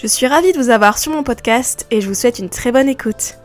Je 0.00 0.06
suis 0.06 0.26
ravie 0.26 0.52
de 0.52 0.58
vous 0.58 0.70
avoir 0.70 0.96
sur 0.96 1.12
mon 1.12 1.22
podcast 1.22 1.86
et 1.90 2.00
je 2.00 2.08
vous 2.08 2.14
souhaite 2.14 2.38
une 2.38 2.48
très 2.48 2.72
bonne 2.72 2.88
écoute. 2.88 3.36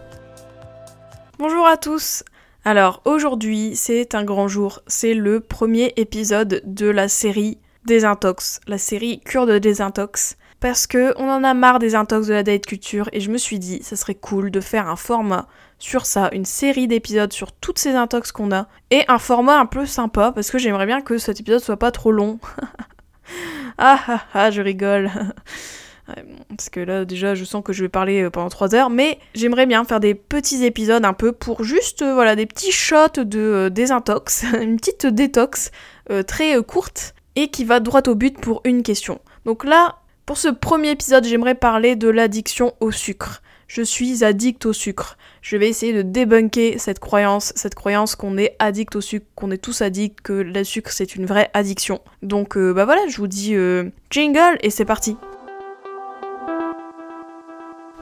Bonjour 1.38 1.68
à 1.68 1.76
tous, 1.76 2.24
alors 2.64 3.02
aujourd'hui, 3.04 3.76
c'est 3.76 4.16
un 4.16 4.24
grand 4.24 4.48
jour. 4.48 4.80
C'est 4.88 5.16
le 5.16 5.42
premier 5.42 5.92
épisode 5.98 6.62
de 6.64 6.88
la 6.88 7.10
série 7.10 7.58
Désintox, 7.84 8.62
la 8.68 8.78
série 8.78 9.20
cure 9.20 9.48
de 9.48 9.58
désintox. 9.58 10.38
Parce 10.62 10.88
que 10.88 11.14
on 11.18 11.30
en 11.30 11.44
a 11.44 11.54
marre 11.54 11.80
des 11.80 11.94
intox 11.94 12.28
de 12.28 12.34
la 12.34 12.44
date 12.44 12.66
culture 12.66 13.10
et 13.12 13.20
je 13.20 13.32
me 13.32 13.38
suis 13.38 13.60
dit, 13.60 13.84
ça 13.84 13.98
serait 13.98 14.16
cool 14.16 14.50
de 14.50 14.62
faire 14.62 14.88
un 14.88 14.96
format 14.96 15.50
sur 15.78 16.06
ça, 16.06 16.30
une 16.32 16.46
série 16.46 16.88
d'épisodes 16.88 17.34
sur 17.34 17.52
toutes 17.52 17.80
ces 17.80 17.96
intox 17.96 18.32
qu'on 18.32 18.54
a 18.54 18.70
et 18.92 19.04
un 19.10 19.20
format 19.20 19.60
un 19.60 19.66
peu 19.66 19.86
sympa 19.86 20.32
parce 20.32 20.52
que 20.52 20.58
j'aimerais 20.58 20.86
bien 20.86 21.02
que 21.02 21.18
cet 21.18 21.42
épisode 21.42 21.60
soit 21.60 21.76
pas 21.76 21.92
trop 21.92 22.14
long. 22.14 22.40
ah 23.78 24.00
ah 24.08 24.22
ah, 24.34 24.52
je 24.52 24.62
rigole. 24.62 25.12
parce 26.50 26.70
que 26.70 26.80
là 26.80 27.06
déjà 27.06 27.36
je 27.36 27.44
sens 27.44 27.64
que 27.64 27.74
je 27.74 27.84
vais 27.84 27.90
parler 27.90 28.24
euh, 28.24 28.30
pendant 28.30 28.50
3 28.50 28.76
heures, 28.76 28.90
mais 28.90 29.20
j'aimerais 29.34 29.66
bien 29.66 29.84
faire 29.84 30.00
des 30.00 30.14
petits 30.16 30.64
épisodes 30.64 31.04
un 31.04 31.14
peu 31.14 31.32
pour 31.32 31.64
juste 31.64 32.02
euh, 32.02 32.14
voilà 32.14 32.36
des 32.36 32.46
petits 32.46 32.72
shots 32.72 33.24
de 33.24 33.40
euh, 33.40 33.70
désintox, 33.70 34.46
une 34.62 34.78
petite 34.78 35.08
détox 35.08 35.72
très 36.28 36.56
courte 36.64 37.16
et 37.36 37.48
qui 37.48 37.66
va 37.66 37.80
droit 37.80 38.04
au 38.08 38.14
but 38.14 38.40
pour 38.40 38.62
une 38.64 38.84
question. 38.84 39.20
Donc 39.46 39.64
là, 39.66 39.96
pour 40.28 40.38
ce 40.38 40.50
premier 40.50 40.92
épisode, 40.92 41.26
j'aimerais 41.26 41.56
parler 41.56 41.96
de 41.96 42.08
l'addiction 42.08 42.76
au 42.80 42.92
sucre. 42.92 43.42
Je 43.68 43.82
suis 43.82 44.24
addict 44.24 44.68
au 44.68 44.74
sucre. 44.74 45.18
Je 45.42 45.58
vais 45.58 45.68
essayer 45.68 45.94
de 45.94 46.04
débunker 46.04 46.80
cette 46.80 47.00
croyance, 47.00 47.54
cette 47.56 47.74
croyance 47.74 48.16
qu'on 48.16 48.38
est 48.38 48.56
addict 48.60 48.96
au 48.96 49.02
sucre, 49.02 49.26
qu'on 49.34 49.50
est 49.50 49.58
tous 49.58 49.82
addicts, 49.82 50.22
que 50.22 50.34
le 50.34 50.64
sucre 50.64 50.92
c'est 50.92 51.16
une 51.16 51.26
vraie 51.26 51.50
addiction. 51.56 52.02
Donc 52.22 52.56
bah 52.56 52.86
voilà, 52.86 53.02
je 53.08 53.18
vous 53.18 53.28
dis 53.28 53.56
jingle 54.12 54.60
et 54.62 54.70
c'est 54.70 54.86
parti. 54.86 55.18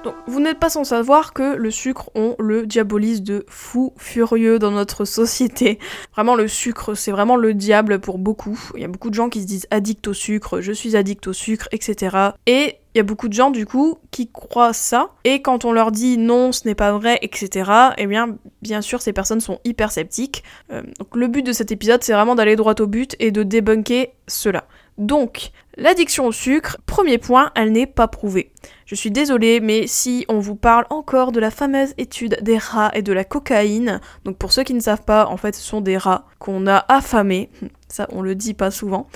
Donc, 0.04 0.16
vous 0.28 0.42
n'êtes 0.42 0.60
pas 0.60 0.70
sans 0.70 0.84
savoir 0.84 1.34
que 1.34 1.56
le 1.56 1.72
sucre, 1.72 2.10
on 2.14 2.36
le 2.38 2.66
diabolise 2.66 3.24
de 3.24 3.46
fou 3.48 3.94
furieux 3.98 4.60
dans 4.60 4.72
notre 4.72 5.06
société. 5.20 5.80
Vraiment, 6.14 6.36
le 6.36 6.48
sucre, 6.48 6.94
c'est 6.94 7.12
vraiment 7.12 7.38
le 7.38 7.54
diable 7.54 8.00
pour 8.00 8.18
beaucoup. 8.18 8.60
Il 8.76 8.82
y 8.82 8.86
a 8.86 8.90
beaucoup 8.90 9.10
de 9.10 9.16
gens 9.16 9.30
qui 9.30 9.42
se 9.42 9.48
disent 9.48 9.68
addict 9.72 10.08
au 10.08 10.14
sucre, 10.14 10.62
je 10.62 10.72
suis 10.72 10.96
addict 10.96 11.28
au 11.28 11.34
sucre, 11.34 11.68
etc. 11.72 12.18
Et 12.46 12.80
il 12.94 12.98
y 12.98 13.00
a 13.00 13.04
beaucoup 13.04 13.28
de 13.28 13.34
gens 13.34 13.50
du 13.50 13.66
coup 13.66 13.98
qui 14.12 14.30
croient 14.30 14.74
ça 14.74 15.10
et 15.24 15.42
quand 15.42 15.66
on 15.66 15.72
leur 15.72 15.92
dit 15.92 16.18
non 16.18 16.52
ce 16.52 16.68
n'est 16.68 16.76
pas 16.76 16.92
vrai 16.92 17.18
etc 17.24 17.72
eh 17.98 18.06
bien 18.06 18.38
bien 18.62 18.82
sûr 18.82 19.02
ces 19.02 19.14
personnes 19.14 19.40
sont 19.40 19.60
hyper 19.64 19.92
sceptiques 19.92 20.44
euh, 20.72 20.84
donc 21.00 21.16
le 21.16 21.28
but 21.28 21.44
de 21.44 21.54
cet 21.54 21.72
épisode 21.72 22.04
c'est 22.04 22.14
vraiment 22.14 22.36
d'aller 22.36 22.56
droit 22.56 22.76
au 22.80 22.86
but 22.88 23.16
et 23.20 23.32
de 23.32 23.42
débunker 23.42 24.14
cela 24.28 24.66
donc 24.98 25.52
L'addiction 25.76 26.28
au 26.28 26.32
sucre, 26.32 26.78
premier 26.86 27.18
point, 27.18 27.52
elle 27.56 27.72
n'est 27.72 27.88
pas 27.88 28.08
prouvée. 28.08 28.52
Je 28.86 28.94
suis 28.94 29.10
désolée, 29.10 29.60
mais 29.60 29.88
si 29.88 30.24
on 30.30 30.38
vous 30.38 30.56
parle 30.56 30.86
encore 30.92 31.32
de 31.32 31.40
la 31.40 31.50
fameuse 31.50 31.96
étude 31.98 32.38
des 32.44 32.60
rats 32.60 32.92
et 32.94 33.02
de 33.02 33.12
la 33.12 33.24
cocaïne, 33.24 34.00
donc 34.24 34.38
pour 34.38 34.52
ceux 34.52 34.64
qui 34.64 34.76
ne 34.76 34.80
savent 34.80 35.04
pas, 35.04 35.26
en 35.26 35.38
fait 35.38 35.56
ce 35.56 35.64
sont 35.64 35.82
des 35.82 35.98
rats 35.98 36.28
qu'on 36.38 36.68
a 36.68 36.86
affamés, 36.90 37.50
ça 37.88 38.08
on 38.12 38.22
le 38.22 38.36
dit 38.36 38.54
pas 38.54 38.70
souvent, 38.70 39.08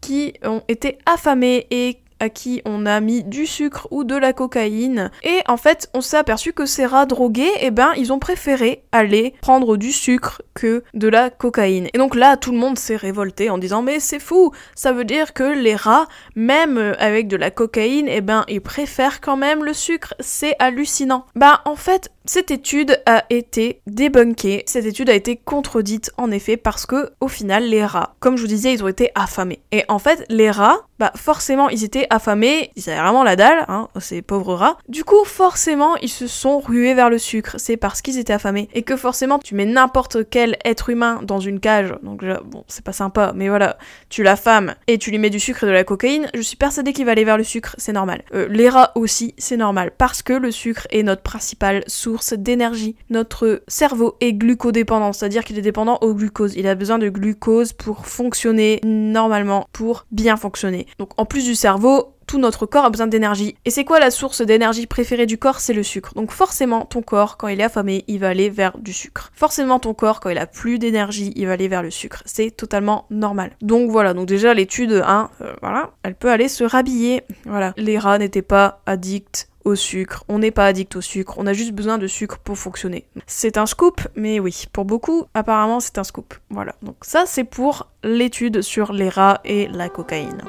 qui 0.00 0.34
ont 0.42 0.62
été 0.66 0.98
affamés 1.06 1.68
et 1.70 2.00
à 2.20 2.28
qui 2.28 2.62
on 2.64 2.86
a 2.86 3.00
mis 3.00 3.24
du 3.24 3.46
sucre 3.46 3.88
ou 3.90 4.04
de 4.04 4.16
la 4.16 4.32
cocaïne. 4.32 5.10
Et 5.22 5.40
en 5.48 5.56
fait, 5.56 5.90
on 5.94 6.00
s'est 6.00 6.16
aperçu 6.16 6.52
que 6.52 6.66
ces 6.66 6.86
rats 6.86 7.06
drogués, 7.06 7.50
eh 7.60 7.70
ben, 7.70 7.92
ils 7.96 8.12
ont 8.12 8.18
préféré 8.18 8.84
aller 8.92 9.34
prendre 9.40 9.76
du 9.76 9.92
sucre 9.92 10.42
que 10.54 10.84
de 10.94 11.08
la 11.08 11.30
cocaïne. 11.30 11.88
Et 11.92 11.98
donc 11.98 12.14
là, 12.14 12.36
tout 12.36 12.52
le 12.52 12.58
monde 12.58 12.78
s'est 12.78 12.96
révolté 12.96 13.50
en 13.50 13.58
disant 13.58 13.82
mais 13.82 14.00
c'est 14.00 14.20
fou, 14.20 14.52
ça 14.74 14.92
veut 14.92 15.04
dire 15.04 15.32
que 15.32 15.44
les 15.44 15.74
rats, 15.74 16.06
même 16.36 16.94
avec 16.98 17.28
de 17.28 17.36
la 17.36 17.50
cocaïne, 17.50 18.06
eh 18.08 18.20
ben, 18.20 18.44
ils 18.48 18.60
préfèrent 18.60 19.20
quand 19.20 19.36
même 19.36 19.64
le 19.64 19.74
sucre. 19.74 20.14
C'est 20.20 20.56
hallucinant. 20.58 21.24
Bah 21.34 21.62
en 21.64 21.76
fait, 21.76 22.10
cette 22.32 22.52
étude 22.52 23.02
a 23.06 23.24
été 23.28 23.80
débunkée, 23.88 24.62
cette 24.66 24.84
étude 24.84 25.10
a 25.10 25.14
été 25.14 25.34
contredite 25.34 26.12
en 26.16 26.30
effet 26.30 26.56
parce 26.56 26.86
que 26.86 27.10
au 27.20 27.26
final 27.26 27.64
les 27.64 27.84
rats, 27.84 28.14
comme 28.20 28.36
je 28.36 28.42
vous 28.42 28.46
disais, 28.46 28.72
ils 28.72 28.84
ont 28.84 28.88
été 28.88 29.10
affamés. 29.16 29.58
Et 29.72 29.82
en 29.88 29.98
fait 29.98 30.24
les 30.28 30.48
rats, 30.48 30.86
bah 31.00 31.10
forcément 31.16 31.68
ils 31.70 31.82
étaient 31.82 32.06
affamés, 32.08 32.70
ils 32.76 32.88
avaient 32.88 33.00
vraiment 33.00 33.24
la 33.24 33.34
dalle, 33.34 33.64
hein, 33.66 33.88
ces 33.98 34.22
pauvres 34.22 34.54
rats. 34.54 34.78
Du 34.88 35.02
coup 35.02 35.24
forcément 35.24 35.96
ils 35.96 36.08
se 36.08 36.28
sont 36.28 36.60
rués 36.60 36.94
vers 36.94 37.10
le 37.10 37.18
sucre, 37.18 37.56
c'est 37.58 37.76
parce 37.76 38.00
qu'ils 38.00 38.16
étaient 38.16 38.32
affamés. 38.32 38.68
Et 38.74 38.82
que 38.82 38.96
forcément 38.96 39.40
tu 39.40 39.56
mets 39.56 39.66
n'importe 39.66 40.30
quel 40.30 40.56
être 40.64 40.88
humain 40.88 41.22
dans 41.24 41.40
une 41.40 41.58
cage, 41.58 41.92
donc 42.04 42.24
bon 42.44 42.62
c'est 42.68 42.84
pas 42.84 42.92
sympa, 42.92 43.32
mais 43.34 43.48
voilà, 43.48 43.76
tu 44.08 44.22
l'affames 44.22 44.76
et 44.86 44.98
tu 44.98 45.10
lui 45.10 45.18
mets 45.18 45.30
du 45.30 45.40
sucre 45.40 45.64
et 45.64 45.66
de 45.66 45.72
la 45.72 45.82
cocaïne, 45.82 46.30
je 46.32 46.42
suis 46.42 46.56
persuadée 46.56 46.92
qu'il 46.92 47.06
va 47.06 47.10
aller 47.10 47.24
vers 47.24 47.38
le 47.38 47.42
sucre, 47.42 47.74
c'est 47.76 47.92
normal. 47.92 48.22
Euh, 48.34 48.46
les 48.48 48.68
rats 48.68 48.92
aussi, 48.94 49.34
c'est 49.36 49.56
normal, 49.56 49.90
parce 49.98 50.22
que 50.22 50.32
le 50.32 50.52
sucre 50.52 50.86
est 50.90 51.02
notre 51.02 51.22
principal 51.22 51.82
source 51.88 52.19
d'énergie. 52.34 52.96
Notre 53.10 53.62
cerveau 53.68 54.16
est 54.20 54.32
glucodépendant, 54.32 55.12
c'est-à-dire 55.12 55.44
qu'il 55.44 55.58
est 55.58 55.62
dépendant 55.62 55.98
au 56.00 56.14
glucose. 56.14 56.54
Il 56.56 56.66
a 56.66 56.74
besoin 56.74 56.98
de 56.98 57.08
glucose 57.08 57.72
pour 57.72 58.06
fonctionner 58.06 58.80
normalement, 58.84 59.66
pour 59.72 60.06
bien 60.10 60.36
fonctionner. 60.36 60.86
Donc 60.98 61.10
en 61.16 61.24
plus 61.24 61.44
du 61.44 61.54
cerveau, 61.54 62.14
tout 62.30 62.38
notre 62.38 62.64
corps 62.64 62.84
a 62.84 62.90
besoin 62.90 63.08
d'énergie. 63.08 63.56
Et 63.64 63.70
c'est 63.70 63.84
quoi 63.84 63.98
la 63.98 64.12
source 64.12 64.40
d'énergie 64.40 64.86
préférée 64.86 65.26
du 65.26 65.36
corps? 65.36 65.58
C'est 65.58 65.72
le 65.72 65.82
sucre. 65.82 66.14
Donc 66.14 66.30
forcément, 66.30 66.84
ton 66.84 67.02
corps, 67.02 67.36
quand 67.36 67.48
il 67.48 67.60
est 67.60 67.64
affamé, 67.64 68.04
il 68.06 68.20
va 68.20 68.28
aller 68.28 68.50
vers 68.50 68.78
du 68.78 68.92
sucre. 68.92 69.32
Forcément, 69.34 69.80
ton 69.80 69.94
corps, 69.94 70.20
quand 70.20 70.30
il 70.30 70.38
a 70.38 70.46
plus 70.46 70.78
d'énergie, 70.78 71.32
il 71.34 71.48
va 71.48 71.54
aller 71.54 71.66
vers 71.66 71.82
le 71.82 71.90
sucre. 71.90 72.22
C'est 72.26 72.52
totalement 72.52 73.06
normal. 73.10 73.50
Donc 73.62 73.90
voilà, 73.90 74.14
donc 74.14 74.28
déjà 74.28 74.54
l'étude 74.54 75.02
1, 75.04 75.30
euh, 75.40 75.52
voilà, 75.60 75.90
elle 76.04 76.14
peut 76.14 76.30
aller 76.30 76.46
se 76.46 76.62
rhabiller. 76.62 77.24
Voilà, 77.46 77.74
les 77.76 77.98
rats 77.98 78.18
n'étaient 78.18 78.42
pas 78.42 78.80
addicts 78.86 79.49
au 79.64 79.74
sucre. 79.74 80.24
On 80.28 80.38
n'est 80.38 80.50
pas 80.50 80.66
addict 80.66 80.96
au 80.96 81.00
sucre, 81.00 81.34
on 81.38 81.46
a 81.46 81.52
juste 81.52 81.72
besoin 81.72 81.98
de 81.98 82.06
sucre 82.06 82.38
pour 82.38 82.58
fonctionner. 82.58 83.06
C'est 83.26 83.56
un 83.56 83.66
scoop, 83.66 84.00
mais 84.14 84.40
oui, 84.40 84.64
pour 84.72 84.84
beaucoup, 84.84 85.24
apparemment, 85.34 85.80
c'est 85.80 85.98
un 85.98 86.04
scoop. 86.04 86.34
Voilà. 86.50 86.74
Donc 86.82 86.96
ça, 87.02 87.24
c'est 87.26 87.44
pour 87.44 87.88
l'étude 88.02 88.62
sur 88.62 88.92
les 88.92 89.08
rats 89.08 89.40
et 89.44 89.68
la 89.68 89.88
cocaïne. 89.88 90.42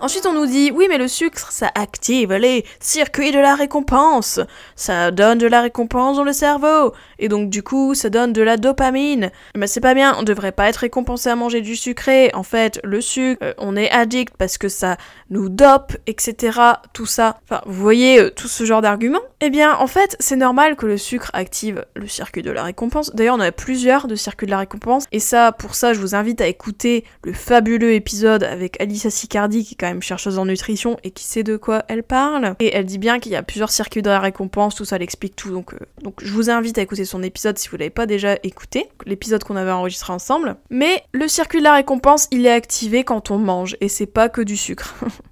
Ensuite, 0.00 0.26
on 0.26 0.32
nous 0.32 0.46
dit 0.46 0.70
oui, 0.70 0.86
mais 0.88 0.98
le 0.98 1.08
sucre, 1.08 1.50
ça 1.50 1.70
active 1.74 2.32
les 2.32 2.64
circuits 2.78 3.32
de 3.32 3.38
la 3.38 3.56
récompense. 3.56 4.38
Ça 4.76 5.10
donne 5.10 5.38
de 5.38 5.46
la 5.48 5.60
récompense 5.60 6.16
dans 6.16 6.24
le 6.24 6.32
cerveau. 6.32 6.92
Et 7.18 7.28
donc, 7.28 7.50
du 7.50 7.64
coup, 7.64 7.94
ça 7.94 8.08
donne 8.08 8.32
de 8.32 8.42
la 8.42 8.56
dopamine. 8.56 9.32
Mais 9.56 9.66
c'est 9.66 9.80
pas 9.80 9.94
bien, 9.94 10.14
on 10.16 10.22
devrait 10.22 10.52
pas 10.52 10.68
être 10.68 10.76
récompensé 10.76 11.28
à 11.30 11.36
manger 11.36 11.62
du 11.62 11.74
sucré. 11.74 12.30
En 12.32 12.44
fait, 12.44 12.80
le 12.84 13.00
sucre, 13.00 13.42
euh, 13.42 13.54
on 13.58 13.76
est 13.76 13.90
addict 13.90 14.34
parce 14.38 14.56
que 14.56 14.68
ça 14.68 14.96
nous 15.30 15.48
dope, 15.48 15.96
etc. 16.06 16.60
Tout 16.92 17.06
ça. 17.06 17.40
Enfin, 17.44 17.60
vous 17.66 17.82
voyez 17.82 18.20
euh, 18.20 18.30
tout 18.30 18.48
ce 18.48 18.64
genre 18.64 18.82
d'arguments 18.82 19.18
Eh 19.40 19.50
bien, 19.50 19.74
en 19.74 19.88
fait, 19.88 20.16
c'est 20.20 20.36
normal 20.36 20.76
que 20.76 20.86
le 20.86 20.96
sucre 20.96 21.30
active 21.32 21.84
le 21.96 22.06
circuit 22.06 22.42
de 22.42 22.52
la 22.52 22.62
récompense. 22.62 23.12
D'ailleurs, 23.14 23.36
on 23.36 23.40
a 23.40 23.50
plusieurs 23.50 24.06
de 24.06 24.14
circuits 24.14 24.46
de 24.46 24.52
la 24.52 24.58
récompense. 24.58 25.06
Et 25.10 25.20
ça, 25.20 25.50
pour 25.50 25.74
ça, 25.74 25.92
je 25.92 26.00
vous 26.00 26.14
invite 26.14 26.40
à 26.40 26.46
écouter 26.46 27.04
le 27.24 27.32
fabuleux 27.32 27.94
épisode 27.94 28.44
avec 28.44 28.80
Alicia 28.80 29.10
Sicardi, 29.10 29.64
qui 29.64 29.74
est 29.74 29.76
quand 29.76 29.87
chercheuse 30.00 30.38
en 30.38 30.46
nutrition 30.46 30.96
et 31.04 31.10
qui 31.10 31.24
sait 31.24 31.42
de 31.42 31.56
quoi 31.56 31.84
elle 31.88 32.02
parle. 32.02 32.54
Et 32.60 32.74
elle 32.74 32.84
dit 32.84 32.98
bien 32.98 33.18
qu'il 33.18 33.32
y 33.32 33.36
a 33.36 33.42
plusieurs 33.42 33.70
circuits 33.70 34.02
de 34.02 34.10
la 34.10 34.20
récompense, 34.20 34.74
tout 34.74 34.84
ça, 34.84 34.96
elle 34.96 35.02
explique 35.02 35.36
tout. 35.36 35.50
Donc, 35.50 35.74
euh, 35.74 35.78
donc 36.02 36.22
je 36.22 36.32
vous 36.32 36.50
invite 36.50 36.78
à 36.78 36.82
écouter 36.82 37.04
son 37.04 37.22
épisode 37.22 37.58
si 37.58 37.68
vous 37.68 37.76
l'avez 37.76 37.90
pas 37.90 38.06
déjà 38.06 38.36
écouté, 38.42 38.88
l'épisode 39.06 39.44
qu'on 39.44 39.56
avait 39.56 39.70
enregistré 39.70 40.12
ensemble. 40.12 40.56
Mais 40.70 41.02
le 41.12 41.28
circuit 41.28 41.58
de 41.58 41.64
la 41.64 41.74
récompense, 41.74 42.28
il 42.30 42.46
est 42.46 42.52
activé 42.52 43.04
quand 43.04 43.30
on 43.30 43.38
mange 43.38 43.76
et 43.80 43.88
c'est 43.88 44.06
pas 44.06 44.28
que 44.28 44.40
du 44.40 44.56
sucre. 44.56 44.94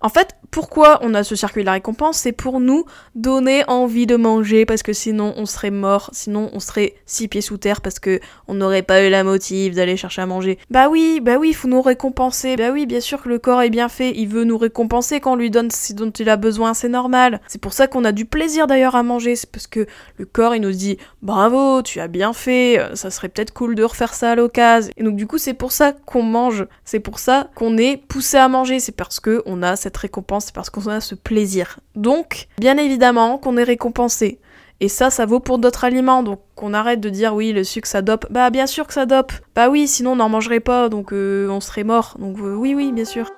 En 0.00 0.08
fait, 0.08 0.36
pourquoi 0.50 1.00
on 1.02 1.12
a 1.14 1.24
ce 1.24 1.34
circuit 1.34 1.62
de 1.62 1.66
la 1.66 1.72
récompense? 1.72 2.18
C'est 2.18 2.32
pour 2.32 2.60
nous 2.60 2.84
donner 3.14 3.64
envie 3.68 4.06
de 4.06 4.16
manger 4.16 4.64
parce 4.64 4.82
que 4.82 4.92
sinon 4.92 5.34
on 5.36 5.44
serait 5.44 5.70
mort, 5.70 6.10
sinon 6.12 6.50
on 6.52 6.60
serait 6.60 6.94
six 7.04 7.26
pieds 7.26 7.40
sous 7.40 7.58
terre 7.58 7.80
parce 7.80 7.98
que 7.98 8.20
on 8.46 8.54
n'aurait 8.54 8.82
pas 8.82 9.04
eu 9.04 9.10
la 9.10 9.24
motive 9.24 9.74
d'aller 9.74 9.96
chercher 9.96 10.22
à 10.22 10.26
manger. 10.26 10.58
Bah 10.70 10.88
oui, 10.88 11.20
bah 11.20 11.36
oui, 11.38 11.50
il 11.50 11.54
faut 11.54 11.68
nous 11.68 11.82
récompenser. 11.82 12.56
Bah 12.56 12.70
oui, 12.72 12.86
bien 12.86 13.00
sûr 13.00 13.22
que 13.22 13.28
le 13.28 13.38
corps 13.38 13.62
est 13.62 13.70
bien 13.70 13.88
fait, 13.88 14.12
il 14.14 14.28
veut 14.28 14.44
nous 14.44 14.56
récompenser 14.56 15.20
quand 15.20 15.32
on 15.32 15.36
lui 15.36 15.50
donne 15.50 15.70
ce 15.70 15.92
dont 15.92 16.10
il 16.10 16.28
a 16.28 16.36
besoin, 16.36 16.74
c'est 16.74 16.88
normal. 16.88 17.40
C'est 17.48 17.60
pour 17.60 17.72
ça 17.72 17.88
qu'on 17.88 18.04
a 18.04 18.12
du 18.12 18.24
plaisir 18.24 18.68
d'ailleurs 18.68 18.94
à 18.94 19.02
manger, 19.02 19.34
c'est 19.34 19.50
parce 19.50 19.66
que 19.66 19.86
le 20.16 20.24
corps 20.24 20.54
il 20.54 20.62
nous 20.62 20.72
dit 20.72 20.98
bravo, 21.22 21.82
tu 21.82 21.98
as 22.00 22.08
bien 22.08 22.32
fait, 22.32 22.80
ça 22.94 23.10
serait 23.10 23.28
peut-être 23.28 23.52
cool 23.52 23.74
de 23.74 23.82
refaire 23.82 24.14
ça 24.14 24.32
à 24.32 24.34
l'occasion. 24.36 24.92
Et 24.96 25.02
donc 25.02 25.16
du 25.16 25.26
coup, 25.26 25.38
c'est 25.38 25.54
pour 25.54 25.72
ça 25.72 25.92
qu'on 25.92 26.22
mange, 26.22 26.66
c'est 26.84 27.00
pour 27.00 27.18
ça 27.18 27.50
qu'on 27.54 27.76
est 27.76 27.96
poussé 27.96 28.36
à 28.36 28.48
manger, 28.48 28.78
c'est 28.78 28.92
parce 28.92 29.18
que 29.18 29.42
on 29.44 29.62
a 29.62 29.76
cette 29.76 29.87
récompense, 29.96 30.46
c'est 30.46 30.54
parce 30.54 30.70
qu'on 30.70 30.86
a 30.86 31.00
ce 31.00 31.14
plaisir. 31.14 31.80
Donc, 31.94 32.48
bien 32.58 32.76
évidemment 32.76 33.38
qu'on 33.38 33.56
est 33.56 33.64
récompensé. 33.64 34.40
Et 34.80 34.88
ça, 34.88 35.10
ça 35.10 35.26
vaut 35.26 35.40
pour 35.40 35.58
d'autres 35.58 35.84
aliments, 35.84 36.22
donc 36.22 36.40
qu'on 36.54 36.72
arrête 36.72 37.00
de 37.00 37.08
dire 37.08 37.34
oui, 37.34 37.52
le 37.52 37.64
sucre 37.64 37.88
ça 37.88 38.00
dope. 38.00 38.26
Bah 38.30 38.50
bien 38.50 38.66
sûr 38.66 38.86
que 38.86 38.92
ça 38.92 39.06
dope. 39.06 39.32
Bah 39.56 39.68
oui, 39.68 39.88
sinon 39.88 40.12
on 40.12 40.16
n'en 40.16 40.28
mangerait 40.28 40.60
pas, 40.60 40.88
donc 40.88 41.12
euh, 41.12 41.48
on 41.48 41.60
serait 41.60 41.82
mort. 41.82 42.16
Donc 42.18 42.38
euh, 42.38 42.54
oui, 42.54 42.74
oui, 42.76 42.92
bien 42.92 43.04
sûr. 43.04 43.28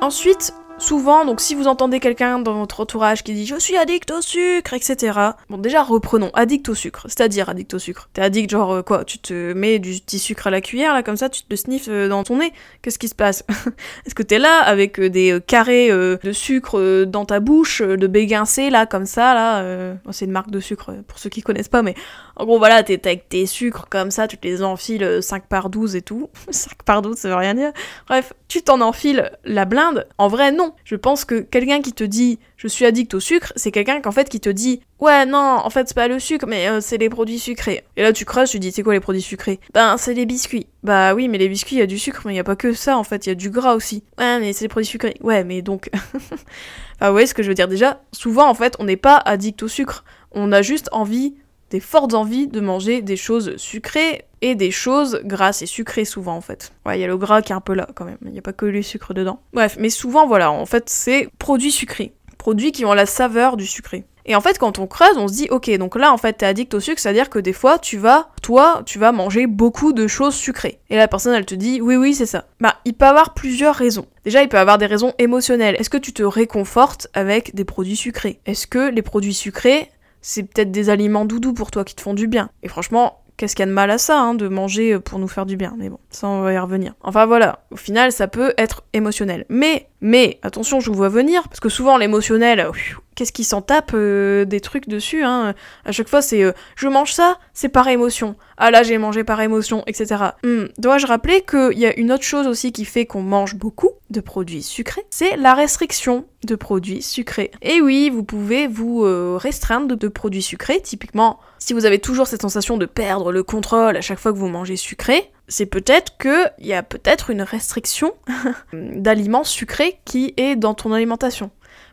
Ensuite, 0.00 0.54
Souvent, 0.80 1.26
donc 1.26 1.42
si 1.42 1.54
vous 1.54 1.68
entendez 1.68 2.00
quelqu'un 2.00 2.38
dans 2.38 2.54
votre 2.54 2.80
entourage 2.80 3.22
qui 3.22 3.34
dit 3.34 3.44
je 3.44 3.56
suis 3.56 3.76
addict 3.76 4.10
au 4.10 4.22
sucre, 4.22 4.72
etc. 4.72 5.18
Bon, 5.50 5.58
déjà 5.58 5.82
reprenons, 5.82 6.30
addict 6.32 6.70
au 6.70 6.74
sucre, 6.74 7.02
c'est-à-dire 7.06 7.50
addict 7.50 7.74
au 7.74 7.78
sucre. 7.78 8.08
T'es 8.14 8.22
addict, 8.22 8.50
genre 8.50 8.72
euh, 8.72 8.82
quoi 8.82 9.04
Tu 9.04 9.18
te 9.18 9.52
mets 9.52 9.78
du 9.78 10.00
petit 10.00 10.18
sucre 10.18 10.46
à 10.46 10.50
la 10.50 10.62
cuillère, 10.62 10.94
là, 10.94 11.02
comme 11.02 11.18
ça, 11.18 11.28
tu 11.28 11.42
te 11.42 11.46
le 11.50 11.56
sniffes 11.56 11.88
euh, 11.88 12.08
dans 12.08 12.24
ton 12.24 12.38
nez. 12.38 12.54
Qu'est-ce 12.80 12.98
qui 12.98 13.08
se 13.08 13.14
passe 13.14 13.44
Est-ce 14.06 14.14
que 14.14 14.22
t'es 14.22 14.38
là 14.38 14.60
avec 14.60 14.98
euh, 14.98 15.10
des 15.10 15.38
carrés 15.46 15.90
de 15.90 16.32
sucre 16.32 17.04
dans 17.04 17.26
ta 17.26 17.40
bouche, 17.40 17.82
de 17.82 18.06
béguincé, 18.06 18.70
là, 18.70 18.86
comme 18.86 19.06
ça, 19.06 19.34
là 19.34 19.96
C'est 20.12 20.24
une 20.24 20.30
marque 20.30 20.50
de 20.50 20.60
sucre 20.60 20.94
pour 21.06 21.18
ceux 21.18 21.28
qui 21.28 21.42
connaissent 21.42 21.68
pas, 21.68 21.82
mais 21.82 21.94
en 22.36 22.46
gros, 22.46 22.58
voilà, 22.58 22.82
t'es 22.82 23.00
avec 23.06 23.28
tes 23.28 23.44
sucres 23.44 23.86
comme 23.90 24.10
ça, 24.10 24.26
tu 24.26 24.38
te 24.38 24.46
les 24.46 24.62
enfiles 24.62 25.18
5 25.20 25.46
par 25.46 25.68
12 25.68 25.96
et 25.96 26.02
tout. 26.02 26.30
5 26.50 26.82
par 26.84 27.02
12, 27.02 27.18
ça 27.18 27.28
veut 27.28 27.34
rien 27.34 27.54
dire. 27.54 27.72
Bref, 28.08 28.32
tu 28.48 28.62
t'en 28.62 28.80
enfiles 28.80 29.30
la 29.44 29.66
blinde. 29.66 30.06
En 30.16 30.28
vrai, 30.28 30.50
Je 30.84 30.96
pense 30.96 31.24
que 31.24 31.40
quelqu'un 31.40 31.80
qui 31.80 31.92
te 31.92 32.04
dit 32.04 32.38
je 32.56 32.68
suis 32.68 32.84
addict 32.84 33.14
au 33.14 33.20
sucre, 33.20 33.52
c'est 33.56 33.70
quelqu'un 33.70 34.00
qu'en 34.00 34.12
fait 34.12 34.28
qui 34.28 34.40
te 34.40 34.50
dit 34.50 34.80
ouais 35.00 35.26
non, 35.26 35.38
en 35.38 35.70
fait 35.70 35.88
c'est 35.88 35.94
pas 35.94 36.08
le 36.08 36.18
sucre, 36.18 36.46
mais 36.46 36.68
euh, 36.68 36.80
c'est 36.80 36.98
les 36.98 37.08
produits 37.08 37.38
sucrés. 37.38 37.84
Et 37.96 38.02
là 38.02 38.12
tu 38.12 38.24
creuses, 38.24 38.50
tu 38.50 38.58
dis 38.58 38.72
c'est 38.72 38.82
quoi 38.82 38.94
les 38.94 39.00
produits 39.00 39.22
sucrés? 39.22 39.60
Ben 39.74 39.96
c'est 39.96 40.14
les 40.14 40.26
biscuits. 40.26 40.66
Bah 40.82 41.14
oui, 41.14 41.28
mais 41.28 41.38
les 41.38 41.48
biscuits 41.48 41.76
il 41.76 41.80
y 41.80 41.82
a 41.82 41.86
du 41.86 41.98
sucre, 41.98 42.22
mais 42.24 42.34
il 42.34 42.36
y 42.36 42.40
a 42.40 42.44
pas 42.44 42.56
que 42.56 42.72
ça 42.72 42.96
en 42.98 43.04
fait, 43.04 43.26
il 43.26 43.30
y 43.30 43.32
a 43.32 43.34
du 43.34 43.50
gras 43.50 43.74
aussi. 43.74 44.02
Ouais, 44.18 44.38
mais 44.40 44.52
c'est 44.52 44.64
les 44.64 44.68
produits 44.68 44.88
sucrés. 44.88 45.14
Ouais, 45.20 45.44
mais 45.44 45.62
donc 45.62 45.90
enfin 46.14 47.06
vous 47.06 47.12
voyez 47.12 47.26
ce 47.26 47.34
que 47.34 47.42
je 47.42 47.48
veux 47.48 47.54
dire? 47.54 47.68
Déjà. 47.68 48.02
Souvent 48.12 48.48
en 48.48 48.54
fait 48.54 48.76
on 48.78 48.84
n'est 48.84 48.96
pas 48.96 49.16
addict 49.16 49.62
au 49.62 49.68
sucre, 49.68 50.04
on 50.32 50.52
a 50.52 50.62
juste 50.62 50.88
envie 50.92 51.34
des 51.70 51.80
fortes 51.80 52.14
envies 52.14 52.48
de 52.48 52.60
manger 52.60 53.02
des 53.02 53.16
choses 53.16 53.56
sucrées 53.56 54.24
et 54.42 54.54
des 54.54 54.70
choses 54.70 55.20
grasses 55.24 55.62
et 55.62 55.66
sucrées 55.66 56.04
souvent 56.04 56.36
en 56.36 56.40
fait. 56.40 56.72
Ouais, 56.86 56.98
il 56.98 57.00
y 57.00 57.04
a 57.04 57.06
le 57.08 57.16
gras 57.16 57.42
qui 57.42 57.52
est 57.52 57.56
un 57.56 57.60
peu 57.60 57.74
là 57.74 57.88
quand 57.94 58.04
même, 58.04 58.18
il 58.24 58.32
n'y 58.32 58.38
a 58.38 58.42
pas 58.42 58.52
que 58.52 58.66
le 58.66 58.82
sucre 58.82 59.14
dedans. 59.14 59.40
Bref, 59.52 59.76
mais 59.78 59.90
souvent 59.90 60.26
voilà, 60.26 60.50
en 60.50 60.66
fait 60.66 60.88
c'est 60.88 61.28
produits 61.38 61.72
sucrés, 61.72 62.12
produits 62.38 62.72
qui 62.72 62.84
ont 62.84 62.92
la 62.92 63.06
saveur 63.06 63.56
du 63.56 63.66
sucré. 63.66 64.04
Et 64.26 64.36
en 64.36 64.40
fait, 64.40 64.58
quand 64.58 64.78
on 64.78 64.86
creuse, 64.86 65.16
on 65.16 65.28
se 65.28 65.32
dit, 65.32 65.48
ok, 65.50 65.70
donc 65.78 65.96
là, 65.96 66.12
en 66.12 66.16
fait, 66.16 66.34
t'es 66.34 66.46
addict 66.46 66.74
au 66.74 66.78
sucre, 66.80 67.00
c'est-à-dire 67.00 67.30
que 67.30 67.38
des 67.38 67.52
fois, 67.52 67.78
tu 67.78 67.96
vas, 67.96 68.28
toi, 68.42 68.82
tu 68.86 68.98
vas 68.98 69.12
manger 69.12 69.46
beaucoup 69.46 69.92
de 69.92 70.06
choses 70.06 70.34
sucrées. 70.34 70.78
Et 70.90 70.96
la 70.96 71.08
personne, 71.08 71.34
elle 71.34 71.46
te 71.46 71.54
dit, 71.54 71.80
oui, 71.80 71.96
oui, 71.96 72.14
c'est 72.14 72.26
ça. 72.26 72.44
Bah, 72.60 72.76
il 72.84 72.94
peut 72.94 73.06
avoir 73.06 73.34
plusieurs 73.34 73.74
raisons. 73.74 74.06
Déjà, 74.24 74.42
il 74.42 74.48
peut 74.48 74.58
avoir 74.58 74.78
des 74.78 74.86
raisons 74.86 75.14
émotionnelles. 75.18 75.74
Est-ce 75.78 75.90
que 75.90 75.96
tu 75.96 76.12
te 76.12 76.22
réconfortes 76.22 77.08
avec 77.14 77.54
des 77.54 77.64
produits 77.64 77.96
sucrés? 77.96 78.40
Est-ce 78.46 78.66
que 78.66 78.90
les 78.90 79.02
produits 79.02 79.34
sucrés, 79.34 79.90
c'est 80.22 80.42
peut-être 80.42 80.70
des 80.70 80.90
aliments 80.90 81.24
doudous 81.24 81.54
pour 81.54 81.70
toi 81.70 81.84
qui 81.84 81.94
te 81.94 82.00
font 82.00 82.14
du 82.14 82.26
bien. 82.26 82.50
Et 82.62 82.68
franchement, 82.68 83.20
qu'est-ce 83.40 83.56
qu'il 83.56 83.62
y 83.62 83.68
a 83.68 83.70
de 83.70 83.72
mal 83.72 83.90
à 83.90 83.96
ça, 83.96 84.20
hein, 84.20 84.34
de 84.34 84.48
manger 84.48 84.98
pour 84.98 85.18
nous 85.18 85.26
faire 85.26 85.46
du 85.46 85.56
bien 85.56 85.74
Mais 85.78 85.88
bon, 85.88 85.98
ça 86.10 86.28
on 86.28 86.42
va 86.42 86.52
y 86.52 86.58
revenir. 86.58 86.92
Enfin 87.00 87.24
voilà, 87.24 87.64
au 87.70 87.76
final 87.76 88.12
ça 88.12 88.28
peut 88.28 88.52
être 88.58 88.82
émotionnel. 88.92 89.46
Mais, 89.48 89.88
mais, 90.02 90.38
attention, 90.42 90.78
je 90.80 90.90
vous 90.90 90.96
vois 90.96 91.08
venir, 91.08 91.44
parce 91.44 91.58
que 91.58 91.70
souvent 91.70 91.96
l'émotionnel, 91.96 92.68
qu'est-ce 93.14 93.32
qui 93.32 93.44
s'en 93.44 93.62
tape 93.62 93.92
euh, 93.94 94.44
des 94.44 94.60
trucs 94.60 94.88
dessus, 94.88 95.22
hein 95.24 95.54
À 95.86 95.92
chaque 95.92 96.08
fois 96.08 96.20
c'est 96.20 96.42
euh, 96.42 96.52
je 96.76 96.88
mange 96.88 97.12
ça, 97.12 97.38
c'est 97.54 97.70
par 97.70 97.88
émotion. 97.88 98.36
Ah 98.58 98.70
là 98.70 98.82
j'ai 98.82 98.98
mangé 98.98 99.24
par 99.24 99.40
émotion, 99.40 99.84
etc. 99.86 100.16
Hmm, 100.44 100.64
dois-je 100.76 101.06
rappeler 101.06 101.40
qu'il 101.40 101.78
y 101.78 101.86
a 101.86 101.98
une 101.98 102.12
autre 102.12 102.24
chose 102.24 102.46
aussi 102.46 102.72
qui 102.72 102.84
fait 102.84 103.06
qu'on 103.06 103.22
mange 103.22 103.54
beaucoup? 103.54 103.92
De 104.10 104.20
produits 104.20 104.62
sucrés, 104.62 105.04
c'est 105.10 105.36
la 105.36 105.54
restriction 105.54 106.26
de 106.44 106.54
produits 106.54 107.02
sucrés. 107.02 107.50
Et 107.62 107.80
oui, 107.80 108.10
vous 108.10 108.24
pouvez 108.24 108.66
vous 108.66 109.04
euh, 109.04 109.36
restreindre 109.40 109.96
de, 109.96 110.08
produits 110.08 110.42
sucrés. 110.42 110.80
Typiquement, 110.80 111.38
si 111.58 111.72
vous 111.72 111.84
avez 111.84 111.98
toujours 111.98 112.26
cette 112.26 112.42
sensation 112.42 112.76
de 112.76 112.86
perdre 112.86 113.32
le 113.32 113.42
contrôle 113.42 113.96
à 113.96 114.00
chaque 114.00 114.18
fois 114.18 114.32
que 114.32 114.38
vous 114.38 114.48
mangez 114.48 114.76
sucré, 114.76 115.30
c'est 115.48 115.66
peut-être 115.66 116.16
qu'il 116.18 116.66
y 116.66 116.72
a 116.72 116.82
peut-être 116.82 117.30
une 117.30 117.42
restriction 117.42 118.14
d'aliments 118.72 119.44
sucrés 119.44 120.00
qui 120.04 120.34
est 120.36 120.56
dans 120.56 120.74
ton 120.74 120.92
alimentation. 120.92 121.50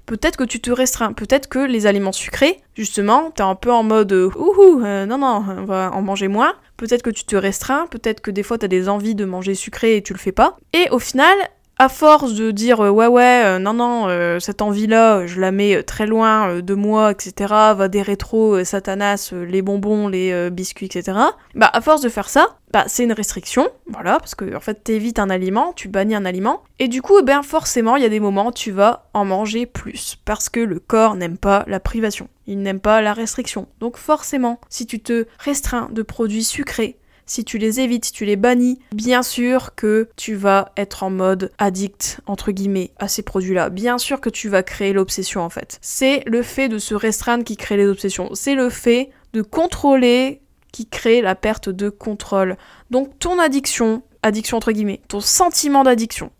Peut-être 0.08 0.38
que 0.38 0.46
tu 0.46 0.62
te 0.62 0.72
restreins, 0.72 1.12
peut-être 1.12 1.50
que 1.50 1.60
les 1.60 1.86
aliments 1.86 2.14
sucrés, 2.14 2.62
justement, 2.76 3.30
t'es 3.30 3.44
un 3.44 3.56
peu 3.56 3.74
en 3.74 3.84
mode 3.84 4.14
euh, 4.14 4.30
ouhou, 4.38 4.82
euh, 4.82 5.06
non 5.06 5.18
non, 5.18 5.44
on 5.46 5.66
va 5.66 5.92
en 5.94 6.02
manger 6.02 6.30
moins. 6.30 6.54
Peut-être 6.78 7.02
que 7.02 7.10
tu 7.10 7.26
te 7.26 7.36
restreins, 7.36 7.88
peut-être 7.88 8.22
que 8.22 8.32
des 8.32 8.42
fois 8.42 8.58
t'as 8.58 8.70
des 8.70 8.88
envies 8.88 9.16
de 9.16 9.26
manger 9.26 9.54
sucré 9.54 9.98
et 9.98 10.02
tu 10.02 10.14
le 10.14 10.20
fais 10.20 10.32
pas. 10.32 10.56
Et 10.72 10.90
au 10.92 11.00
final, 11.00 11.36
à 11.80 11.90
force 11.90 12.34
de 12.34 12.52
dire 12.52 12.82
euh, 12.82 12.90
ouais 12.90 13.08
ouais 13.08 13.44
euh, 13.46 13.60
non 13.60 13.74
non 13.74 14.08
euh, 14.08 14.40
cette 14.40 14.62
envie 14.62 14.88
là 14.88 15.26
je 15.28 15.40
la 15.40 15.52
mets 15.52 15.84
très 15.84 16.08
loin 16.08 16.62
de 16.62 16.74
moi 16.74 17.12
etc 17.12 17.36
va 17.76 17.88
des 17.88 18.02
rétros 18.02 18.64
satanas 18.64 19.34
les 19.34 19.62
bonbons 19.62 20.08
les 20.08 20.50
biscuits 20.50 20.88
etc 20.88 21.18
bah 21.56 21.70
à 21.72 21.82
force 21.82 22.02
de 22.02 22.10
faire 22.10 22.30
ça 22.30 22.58
bah 22.72 22.86
c'est 22.88 23.04
une 23.04 23.14
restriction 23.14 23.68
voilà 23.88 24.20
parce 24.20 24.36
que 24.36 24.56
en 24.56 24.60
fait 24.60 24.84
t'évites 24.84 25.20
un 25.20 25.30
aliment 25.30 25.74
tu 25.76 25.88
bannis 25.88 26.16
un 26.16 26.26
aliment 26.26 26.64
et 26.80 26.88
du 26.88 27.02
coup 27.02 27.20
eh 27.20 27.24
ben 27.24 27.44
forcément 27.44 27.96
il 27.96 28.04
y 28.04 28.06
a 28.06 28.10
des 28.10 28.20
moments 28.20 28.52
tu 28.52 28.72
vas 28.72 29.10
en 29.14 29.26
manger 29.26 29.66
plus 29.66 30.18
parce 30.26 30.50
que 30.50 30.60
le 30.60 30.80
corps 30.80 31.16
n'aime 31.16 31.38
pas 31.38 31.64
la 31.68 31.80
privation 31.80 32.28
il 32.48 32.62
n'aime 32.62 32.80
pas 32.80 33.02
la 33.02 33.14
restriction. 33.14 33.68
Donc 33.80 33.98
forcément 33.98 34.60
si 34.70 34.88
tu 34.88 35.00
te 35.00 35.28
restreins 35.38 35.90
de 35.92 36.02
produits 36.02 36.44
sucrés 36.44 36.98
si 37.28 37.46
tu 37.46 37.60
les 37.60 37.80
évites, 37.80 38.06
si 38.06 38.12
tu 38.12 38.26
les 38.26 38.36
bannis, 38.36 38.80
bien 38.92 39.22
sûr 39.22 39.76
que 39.76 40.10
tu 40.16 40.34
vas 40.34 40.72
être 40.78 41.04
en 41.04 41.12
mode 41.12 41.52
addict, 41.60 42.22
entre 42.26 42.52
guillemets, 42.52 42.92
à 42.98 43.08
ces 43.08 43.22
produits-là. 43.22 43.70
Bien 43.70 43.98
sûr 44.00 44.20
que 44.20 44.30
tu 44.30 44.50
vas 44.50 44.64
créer 44.64 44.94
l'obsession 44.94 45.42
en 45.42 45.50
fait. 45.50 45.78
C'est 45.82 46.24
le 46.26 46.42
fait 46.42 46.70
de 46.70 46.80
se 46.80 46.96
restreindre 46.96 47.44
qui 47.44 47.58
crée 47.58 47.78
les 47.78 47.88
obsessions. 47.88 48.30
C'est 48.34 48.56
le 48.56 48.70
fait 48.70 49.12
de 49.34 49.42
contrôler 49.42 50.42
qui 50.72 50.88
crée 50.88 51.22
la 51.22 51.36
perte 51.36 51.70
de 51.70 51.90
contrôle. 51.90 52.58
Donc 52.90 53.20
ton 53.20 53.40
addiction, 53.40 54.02
addiction 54.24 54.58
entre 54.58 54.72
guillemets, 54.72 55.02
ton 55.08 55.20
sentiment 55.20 55.84
d'addiction, 55.84 56.32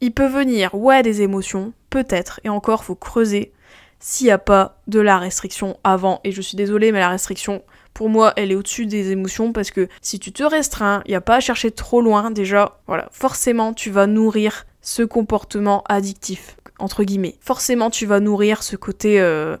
il 0.00 0.12
peut 0.12 0.26
venir, 0.26 0.74
ouais, 0.74 1.02
des 1.02 1.22
émotions, 1.22 1.72
peut-être, 1.90 2.40
et 2.44 2.48
encore, 2.48 2.84
faut 2.84 2.94
creuser 2.94 3.52
s'il 3.98 4.26
n'y 4.26 4.30
a 4.30 4.38
pas 4.38 4.80
de 4.86 4.98
la 4.98 5.18
restriction 5.18 5.78
avant. 5.84 6.20
Et 6.24 6.32
je 6.32 6.40
suis 6.40 6.56
désolée, 6.56 6.90
mais 6.90 7.00
la 7.00 7.10
restriction, 7.10 7.62
pour 8.00 8.08
moi, 8.08 8.32
elle 8.36 8.50
est 8.50 8.54
au-dessus 8.54 8.86
des 8.86 9.10
émotions 9.10 9.52
parce 9.52 9.70
que 9.70 9.86
si 10.00 10.18
tu 10.18 10.32
te 10.32 10.42
restreins, 10.42 11.02
il 11.04 11.10
n'y 11.10 11.16
a 11.16 11.20
pas 11.20 11.36
à 11.36 11.40
chercher 11.40 11.70
trop 11.70 12.00
loin 12.00 12.30
déjà, 12.30 12.78
voilà, 12.86 13.10
forcément 13.12 13.74
tu 13.74 13.90
vas 13.90 14.06
nourrir 14.06 14.64
ce 14.80 15.02
comportement 15.02 15.84
addictif, 15.86 16.56
entre 16.78 17.04
guillemets. 17.04 17.36
Forcément 17.42 17.90
tu 17.90 18.06
vas 18.06 18.20
nourrir 18.20 18.62
ce 18.62 18.76
côté... 18.76 19.20
Euh, 19.20 19.58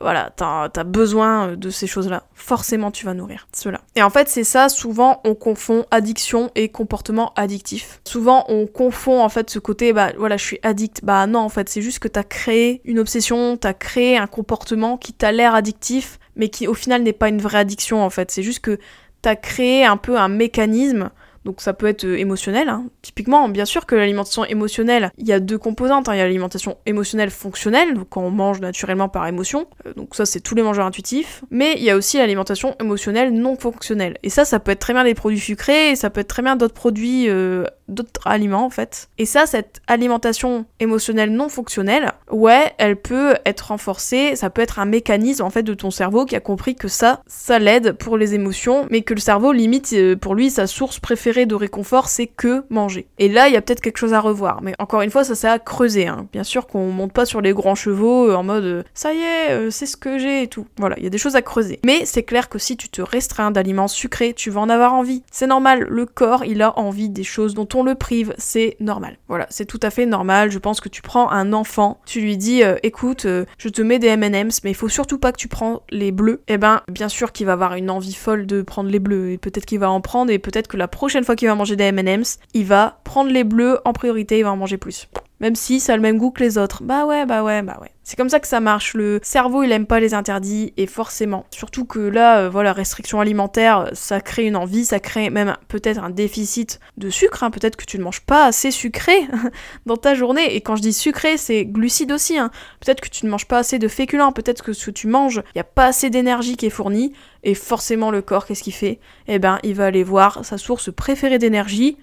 voilà, 0.00 0.32
t'as 0.36 0.68
as 0.74 0.84
besoin 0.84 1.56
de 1.56 1.70
ces 1.70 1.86
choses-là. 1.86 2.24
Forcément, 2.34 2.90
tu 2.90 3.06
vas 3.06 3.14
nourrir 3.14 3.46
cela. 3.52 3.80
Et 3.96 4.02
en 4.02 4.10
fait, 4.10 4.28
c'est 4.28 4.44
ça, 4.44 4.68
souvent, 4.68 5.20
on 5.24 5.34
confond 5.34 5.86
addiction 5.90 6.50
et 6.54 6.68
comportement 6.68 7.32
addictif. 7.36 8.00
Souvent, 8.04 8.44
on 8.48 8.66
confond, 8.66 9.22
en 9.22 9.28
fait, 9.28 9.50
ce 9.50 9.58
côté, 9.58 9.92
bah, 9.92 10.12
voilà, 10.18 10.36
je 10.36 10.44
suis 10.44 10.58
addict. 10.62 11.04
Bah 11.04 11.26
non, 11.26 11.40
en 11.40 11.48
fait, 11.48 11.68
c'est 11.68 11.82
juste 11.82 12.00
que 12.00 12.08
t'as 12.08 12.24
créé 12.24 12.80
une 12.84 12.98
obsession, 12.98 13.56
t'as 13.56 13.74
créé 13.74 14.16
un 14.16 14.26
comportement 14.26 14.96
qui 14.96 15.12
t'a 15.12 15.32
l'air 15.32 15.54
addictif, 15.54 16.18
mais 16.36 16.48
qui 16.48 16.66
au 16.66 16.74
final 16.74 17.02
n'est 17.02 17.12
pas 17.12 17.28
une 17.28 17.40
vraie 17.40 17.58
addiction 17.58 18.02
en 18.02 18.10
fait. 18.10 18.30
C'est 18.30 18.42
juste 18.42 18.60
que 18.60 18.78
t'as 19.22 19.36
créé 19.36 19.84
un 19.84 19.96
peu 19.96 20.18
un 20.18 20.28
mécanisme 20.28 21.10
donc 21.44 21.60
ça 21.60 21.74
peut 21.74 21.86
être 21.86 22.04
euh, 22.04 22.18
émotionnel. 22.18 22.68
Hein. 22.68 22.86
Typiquement, 23.02 23.48
bien 23.48 23.64
sûr 23.64 23.86
que 23.86 23.94
l'alimentation 23.94 24.44
émotionnelle, 24.44 25.10
il 25.18 25.26
y 25.26 25.32
a 25.32 25.40
deux 25.40 25.58
composantes. 25.58 26.08
Hein. 26.08 26.14
Il 26.14 26.18
y 26.18 26.20
a 26.20 26.24
l'alimentation 26.24 26.78
émotionnelle 26.86 27.30
fonctionnelle, 27.30 27.94
donc 27.94 28.08
quand 28.10 28.22
on 28.22 28.30
mange 28.30 28.60
naturellement 28.60 29.08
par 29.08 29.26
émotion. 29.26 29.66
Euh, 29.86 29.92
donc 29.94 30.14
ça, 30.14 30.24
c'est 30.24 30.40
tous 30.40 30.54
les 30.54 30.62
mangeurs 30.62 30.86
intuitifs. 30.86 31.44
Mais 31.50 31.74
il 31.76 31.82
y 31.82 31.90
a 31.90 31.96
aussi 31.96 32.18
l'alimentation 32.18 32.74
émotionnelle 32.80 33.32
non 33.32 33.56
fonctionnelle. 33.56 34.16
Et 34.22 34.30
ça, 34.30 34.44
ça 34.44 34.58
peut 34.58 34.70
être 34.70 34.78
très 34.78 34.94
bien 34.94 35.04
des 35.04 35.14
produits 35.14 35.40
sucrés, 35.40 35.90
et 35.90 35.96
ça 35.96 36.10
peut 36.10 36.20
être 36.20 36.28
très 36.28 36.42
bien 36.42 36.56
d'autres 36.56 36.74
produits, 36.74 37.28
euh, 37.28 37.64
d'autres 37.88 38.26
aliments 38.26 38.64
en 38.64 38.70
fait. 38.70 39.08
Et 39.18 39.26
ça, 39.26 39.44
cette 39.46 39.82
alimentation 39.86 40.64
émotionnelle 40.80 41.30
non 41.30 41.50
fonctionnelle, 41.50 42.12
ouais, 42.30 42.72
elle 42.78 42.96
peut 42.96 43.34
être 43.44 43.68
renforcée. 43.68 44.34
Ça 44.36 44.48
peut 44.48 44.62
être 44.62 44.78
un 44.78 44.86
mécanisme 44.86 45.44
en 45.44 45.50
fait 45.50 45.62
de 45.62 45.74
ton 45.74 45.90
cerveau 45.90 46.24
qui 46.24 46.36
a 46.36 46.40
compris 46.40 46.74
que 46.74 46.88
ça, 46.88 47.20
ça 47.26 47.58
l'aide 47.58 47.92
pour 47.92 48.16
les 48.16 48.34
émotions, 48.34 48.86
mais 48.90 49.02
que 49.02 49.12
le 49.12 49.20
cerveau 49.20 49.52
limite 49.52 49.94
pour 50.16 50.34
lui 50.34 50.50
sa 50.50 50.66
source 50.66 50.98
préférée 50.98 51.33
de 51.34 51.54
réconfort, 51.54 52.08
c'est 52.08 52.26
que 52.26 52.64
manger. 52.70 53.06
Et 53.18 53.28
là, 53.28 53.48
il 53.48 53.54
y 53.54 53.56
a 53.56 53.62
peut-être 53.62 53.80
quelque 53.80 53.98
chose 53.98 54.14
à 54.14 54.20
revoir. 54.20 54.62
Mais 54.62 54.74
encore 54.78 55.02
une 55.02 55.10
fois, 55.10 55.24
ça 55.24 55.34
c'est 55.34 55.48
à 55.48 55.58
creuser. 55.58 56.06
Hein. 56.06 56.26
Bien 56.32 56.44
sûr 56.44 56.66
qu'on 56.66 56.90
monte 56.90 57.12
pas 57.12 57.26
sur 57.26 57.40
les 57.40 57.52
grands 57.52 57.74
chevaux 57.74 58.30
euh, 58.30 58.34
en 58.34 58.42
mode 58.42 58.64
euh, 58.64 58.82
ça 58.94 59.12
y 59.12 59.18
est, 59.18 59.50
euh, 59.50 59.70
c'est 59.70 59.86
ce 59.86 59.96
que 59.96 60.18
j'ai 60.18 60.42
et 60.42 60.48
tout. 60.48 60.66
Voilà, 60.78 60.96
il 60.98 61.04
y 61.04 61.06
a 61.06 61.10
des 61.10 61.18
choses 61.18 61.36
à 61.36 61.42
creuser. 61.42 61.80
Mais 61.84 62.04
c'est 62.04 62.22
clair 62.22 62.48
que 62.48 62.58
si 62.58 62.76
tu 62.76 62.88
te 62.88 63.02
restreins 63.02 63.50
d'aliments 63.50 63.88
sucrés, 63.88 64.32
tu 64.32 64.50
vas 64.50 64.60
en 64.60 64.68
avoir 64.68 64.94
envie. 64.94 65.22
C'est 65.30 65.46
normal, 65.46 65.86
le 65.88 66.06
corps, 66.06 66.44
il 66.44 66.62
a 66.62 66.78
envie 66.78 67.08
des 67.08 67.24
choses 67.24 67.54
dont 67.54 67.68
on 67.74 67.82
le 67.82 67.94
prive. 67.94 68.34
C'est 68.38 68.76
normal. 68.80 69.18
Voilà, 69.28 69.46
c'est 69.50 69.66
tout 69.66 69.80
à 69.82 69.90
fait 69.90 70.06
normal. 70.06 70.50
Je 70.50 70.58
pense 70.58 70.80
que 70.80 70.88
tu 70.88 71.02
prends 71.02 71.30
un 71.30 71.52
enfant, 71.52 72.00
tu 72.06 72.20
lui 72.20 72.36
dis 72.36 72.62
écoute, 72.82 73.26
je 73.26 73.68
te 73.68 73.82
mets 73.82 73.98
des 73.98 74.08
M&M's, 74.08 74.62
mais 74.64 74.70
il 74.70 74.74
faut 74.74 74.88
surtout 74.88 75.18
pas 75.18 75.32
que 75.32 75.38
tu 75.38 75.48
prends 75.48 75.82
les 75.90 76.12
bleus. 76.12 76.42
Eh 76.48 76.58
ben, 76.58 76.82
bien 76.88 77.08
sûr 77.08 77.32
qu'il 77.32 77.46
va 77.46 77.52
avoir 77.52 77.74
une 77.74 77.90
envie 77.90 78.14
folle 78.14 78.46
de 78.46 78.62
prendre 78.62 78.90
les 78.90 78.98
bleus. 78.98 79.32
Et 79.32 79.38
peut-être 79.38 79.66
qu'il 79.66 79.78
va 79.78 79.90
en 79.90 80.00
prendre 80.00 80.30
et 80.30 80.38
peut-être 80.38 80.68
que 80.68 80.76
la 80.76 80.88
prochaine 80.88 81.23
fois 81.24 81.36
qu'il 81.36 81.48
va 81.48 81.54
manger 81.54 81.76
des 81.76 81.84
M&M's, 81.84 82.38
il 82.52 82.64
va 82.64 83.00
prendre 83.04 83.30
les 83.30 83.44
bleus 83.44 83.78
en 83.84 83.92
priorité, 83.92 84.38
il 84.38 84.44
va 84.44 84.52
en 84.52 84.56
manger 84.56 84.76
plus. 84.76 85.08
Même 85.40 85.56
si 85.56 85.80
ça 85.80 85.94
a 85.94 85.96
le 85.96 86.02
même 86.02 86.18
goût 86.18 86.30
que 86.30 86.42
les 86.42 86.58
autres. 86.58 86.82
Bah 86.82 87.06
ouais, 87.06 87.26
bah 87.26 87.42
ouais, 87.42 87.62
bah 87.62 87.78
ouais. 87.80 87.90
C'est 88.06 88.16
comme 88.16 88.28
ça 88.28 88.38
que 88.38 88.46
ça 88.46 88.60
marche. 88.60 88.94
Le 88.94 89.18
cerveau, 89.22 89.62
il 89.62 89.72
aime 89.72 89.86
pas 89.86 89.98
les 89.98 90.14
interdits, 90.14 90.74
et 90.76 90.86
forcément. 90.86 91.46
Surtout 91.50 91.86
que 91.86 91.98
là, 91.98 92.40
euh, 92.40 92.50
voilà, 92.50 92.72
restriction 92.72 93.18
alimentaire, 93.18 93.88
ça 93.94 94.20
crée 94.20 94.44
une 94.44 94.56
envie, 94.56 94.84
ça 94.84 95.00
crée 95.00 95.30
même 95.30 95.56
peut-être 95.68 96.02
un 96.02 96.10
déficit 96.10 96.80
de 96.98 97.08
sucre. 97.08 97.42
Hein. 97.42 97.50
Peut-être 97.50 97.76
que 97.76 97.84
tu 97.84 97.98
ne 97.98 98.04
manges 98.04 98.20
pas 98.20 98.44
assez 98.44 98.70
sucré 98.70 99.26
dans 99.86 99.96
ta 99.96 100.14
journée. 100.14 100.54
Et 100.54 100.60
quand 100.60 100.76
je 100.76 100.82
dis 100.82 100.92
sucré, 100.92 101.36
c'est 101.38 101.64
glucide 101.64 102.12
aussi. 102.12 102.38
Hein. 102.38 102.50
Peut-être 102.80 103.00
que 103.00 103.08
tu 103.08 103.24
ne 103.24 103.30
manges 103.30 103.46
pas 103.46 103.58
assez 103.58 103.78
de 103.78 103.88
féculents. 103.88 104.32
Peut-être 104.32 104.62
que 104.62 104.74
ce 104.74 104.86
que 104.86 104.90
tu 104.90 105.06
manges, 105.06 105.42
il 105.54 105.56
n'y 105.56 105.62
a 105.62 105.64
pas 105.64 105.86
assez 105.86 106.10
d'énergie 106.10 106.56
qui 106.56 106.66
est 106.66 106.70
fournie. 106.70 107.14
Et 107.42 107.54
forcément, 107.54 108.10
le 108.10 108.22
corps, 108.22 108.46
qu'est-ce 108.46 108.62
qu'il 108.62 108.74
fait? 108.74 109.00
Eh 109.28 109.38
ben, 109.38 109.58
il 109.62 109.74
va 109.74 109.86
aller 109.86 110.04
voir 110.04 110.44
sa 110.44 110.58
source 110.58 110.92
préférée 110.94 111.38
d'énergie, 111.38 111.96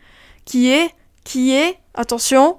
qui 0.45 0.71
est, 0.71 0.89
qui 1.23 1.53
est, 1.53 1.77
attention, 1.93 2.57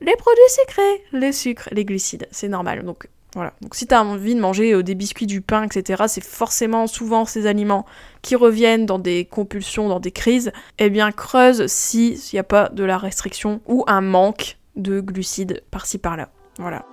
les 0.00 0.16
produits 0.16 0.42
sucrés, 0.48 1.02
les 1.12 1.32
sucres, 1.32 1.68
les 1.72 1.84
glucides, 1.84 2.28
c'est 2.30 2.48
normal. 2.48 2.84
Donc 2.84 3.08
voilà. 3.34 3.52
Donc 3.60 3.74
si 3.74 3.86
t'as 3.86 4.02
envie 4.02 4.34
de 4.34 4.40
manger 4.40 4.72
euh, 4.72 4.82
des 4.82 4.94
biscuits, 4.94 5.26
du 5.26 5.42
pain, 5.42 5.64
etc., 5.64 6.04
c'est 6.08 6.24
forcément 6.24 6.86
souvent 6.86 7.26
ces 7.26 7.46
aliments 7.46 7.84
qui 8.22 8.34
reviennent 8.34 8.86
dans 8.86 8.98
des 8.98 9.26
compulsions, 9.26 9.88
dans 9.88 10.00
des 10.00 10.10
crises. 10.10 10.52
Eh 10.78 10.88
bien 10.88 11.12
creuse 11.12 11.66
s'il 11.66 12.18
n'y 12.32 12.38
a 12.38 12.44
pas 12.44 12.70
de 12.70 12.82
la 12.82 12.96
restriction 12.96 13.60
ou 13.66 13.84
un 13.86 14.00
manque 14.00 14.56
de 14.74 15.00
glucides 15.00 15.62
par-ci 15.70 15.98
par-là. 15.98 16.30
Voilà. 16.58 16.86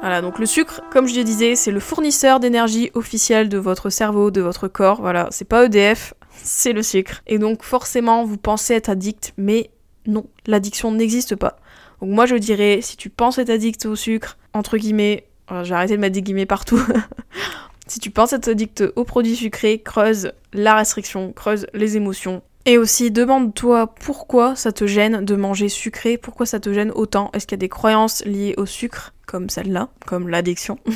Voilà, 0.00 0.20
donc 0.20 0.38
le 0.38 0.44
sucre, 0.44 0.82
comme 0.90 1.06
je 1.06 1.16
le 1.16 1.24
disais, 1.24 1.54
c'est 1.54 1.70
le 1.70 1.80
fournisseur 1.80 2.38
d'énergie 2.38 2.90
officiel 2.92 3.48
de 3.48 3.56
votre 3.56 3.88
cerveau, 3.88 4.30
de 4.30 4.42
votre 4.42 4.68
corps. 4.68 5.00
Voilà, 5.00 5.28
c'est 5.30 5.46
pas 5.46 5.64
EDF, 5.64 6.12
c'est 6.42 6.74
le 6.74 6.82
sucre. 6.82 7.22
Et 7.26 7.38
donc 7.38 7.62
forcément, 7.62 8.22
vous 8.22 8.36
pensez 8.36 8.74
être 8.74 8.90
addict, 8.90 9.32
mais 9.38 9.70
non, 10.06 10.26
l'addiction 10.46 10.92
n'existe 10.92 11.36
pas. 11.36 11.56
Donc 12.00 12.10
moi 12.10 12.26
je 12.26 12.36
dirais, 12.36 12.80
si 12.82 12.96
tu 12.96 13.10
penses 13.10 13.38
être 13.38 13.50
addict 13.50 13.86
au 13.86 13.96
sucre, 13.96 14.36
entre 14.52 14.76
guillemets, 14.76 15.26
j'ai 15.62 15.74
arrêté 15.74 15.96
de 15.96 16.00
mettre 16.00 16.14
des 16.14 16.22
guillemets 16.22 16.46
partout, 16.46 16.80
si 17.86 17.98
tu 17.98 18.10
penses 18.10 18.32
être 18.32 18.48
addict 18.48 18.84
aux 18.96 19.04
produits 19.04 19.36
sucrés, 19.36 19.80
creuse 19.80 20.32
la 20.52 20.74
restriction, 20.76 21.32
creuse 21.32 21.66
les 21.74 21.96
émotions. 21.96 22.42
Et 22.66 22.78
aussi, 22.78 23.10
demande-toi 23.10 23.94
pourquoi 23.94 24.56
ça 24.56 24.72
te 24.72 24.86
gêne 24.86 25.22
de 25.22 25.36
manger 25.36 25.68
sucré, 25.68 26.16
pourquoi 26.16 26.46
ça 26.46 26.60
te 26.60 26.72
gêne 26.72 26.90
autant. 26.94 27.30
Est-ce 27.34 27.46
qu'il 27.46 27.56
y 27.56 27.58
a 27.58 27.64
des 27.64 27.68
croyances 27.68 28.24
liées 28.24 28.54
au 28.56 28.64
sucre, 28.64 29.12
comme 29.26 29.50
celle-là, 29.50 29.90
comme 30.06 30.28
l'addiction? 30.28 30.78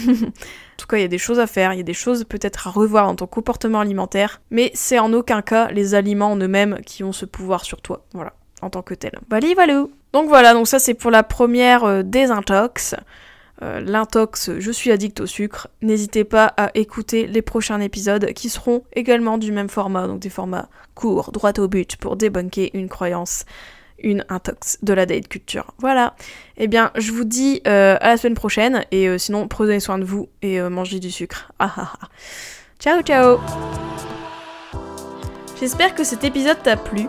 En 0.79 0.81
tout 0.81 0.87
cas, 0.87 0.99
il 0.99 1.01
y 1.01 1.05
a 1.05 1.09
des 1.09 1.19
choses 1.19 1.41
à 1.41 1.49
faire, 1.49 1.73
il 1.73 1.79
y 1.79 1.81
a 1.81 1.83
des 1.83 1.93
choses 1.93 2.23
peut-être 2.23 2.69
à 2.69 2.71
revoir 2.71 3.07
dans 3.07 3.17
ton 3.17 3.27
comportement 3.27 3.81
alimentaire, 3.81 4.41
mais 4.53 4.71
c'est 4.75 5.01
en 5.01 5.13
aucun 5.13 5.43
cas 5.43 5.73
les 5.73 5.97
aliments 5.97 6.31
en 6.31 6.37
eux-mêmes 6.37 6.79
qui 6.87 7.03
ont 7.03 7.11
ce 7.11 7.27
pouvoir 7.27 7.65
sur 7.65 7.83
toi. 7.83 8.07
Voilà 8.15 8.35
en 8.63 8.71
tant 8.71 8.83
que 8.83 8.95
tel. 8.95 9.13
Bali 9.29 9.55
Donc 10.13 10.29
voilà, 10.29 10.55
donc 10.55 10.67
ça 10.67 10.79
c'est 10.79 10.95
pour 10.95 11.11
la 11.11 11.23
première 11.23 11.85
euh, 11.85 12.03
désintox. 12.03 12.95
Euh, 13.61 13.81
l'intox, 13.81 14.53
je 14.59 14.71
suis 14.71 14.93
addict 14.93 15.21
au 15.21 15.27
sucre. 15.27 15.69
N'hésitez 15.83 16.25
pas 16.25 16.47
à 16.57 16.71
écouter 16.75 17.27
les 17.27 17.43
prochains 17.43 17.81
épisodes 17.81 18.33
qui 18.33 18.49
seront 18.49 18.85
également 18.93 19.37
du 19.37 19.51
même 19.51 19.69
format, 19.69 20.07
donc 20.07 20.21
des 20.21 20.31
formats 20.31 20.69
courts, 20.95 21.33
droit 21.33 21.53
au 21.59 21.67
but, 21.67 21.97
pour 21.97 22.17
débunker 22.17 22.71
une 22.75 22.89
croyance, 22.89 23.45
une 23.99 24.25
intox 24.29 24.79
de 24.83 24.93
la 24.93 25.07
date 25.07 25.27
culture. 25.27 25.75
Voilà. 25.79 26.15
Eh 26.57 26.69
bien, 26.69 26.93
je 26.95 27.11
vous 27.11 27.25
dis 27.25 27.61
euh, 27.67 27.97
à 28.01 28.11
la 28.11 28.17
semaine 28.17 28.35
prochaine, 28.35 28.85
et 28.93 29.19
sinon, 29.19 29.49
prenez 29.49 29.81
soin 29.81 29.99
de 29.99 30.05
vous 30.05 30.29
et 30.41 30.61
mangez 30.61 31.01
du 31.01 31.11
sucre. 31.11 31.51
Ah, 31.59 31.73
ah, 31.77 31.93
ah. 32.01 32.09
Ciao, 32.79 33.03
ciao 33.03 33.39
J'espère 35.59 35.97
que 35.97 36.05
cet 36.05 36.23
épisode 36.23 36.63
t'a 36.63 36.77
plu. 36.77 37.09